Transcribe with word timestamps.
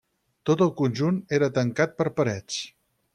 Tot 0.49 0.61
el 0.65 0.71
conjunt 0.79 1.19
era 1.39 1.49
tancat 1.59 1.93
per 2.01 2.07
parets. 2.21 2.57